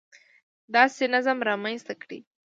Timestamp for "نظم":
1.13-1.37